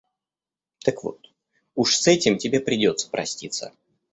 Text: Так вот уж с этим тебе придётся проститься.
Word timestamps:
Так 0.79 1.03
вот 1.03 1.29
уж 1.75 1.95
с 1.95 2.07
этим 2.07 2.39
тебе 2.39 2.59
придётся 2.59 3.07
проститься. 3.07 3.71